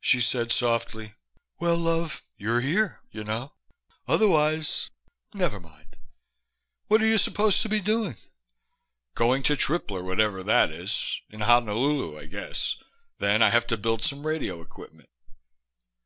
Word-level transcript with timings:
She 0.00 0.22
said 0.22 0.50
softly, 0.50 1.12
"Well, 1.58 1.76
love, 1.76 2.22
you're 2.38 2.62
here, 2.62 3.02
you 3.10 3.22
know. 3.22 3.52
Otherwise 4.06 4.88
never 5.34 5.60
mind. 5.60 5.94
What 6.86 7.02
are 7.02 7.06
you 7.06 7.18
supposed 7.18 7.60
to 7.60 7.68
be 7.68 7.82
doing?" 7.82 8.16
"Going 9.14 9.42
to 9.42 9.58
Tripler, 9.58 10.02
whatever 10.02 10.42
that 10.42 10.70
is. 10.70 11.20
In 11.28 11.40
Honolulu, 11.40 12.18
I 12.18 12.24
guess. 12.24 12.76
Then 13.18 13.42
I 13.42 13.50
have 13.50 13.66
to 13.66 13.76
build 13.76 14.02
some 14.02 14.26
radio 14.26 14.62
equipment." 14.62 15.10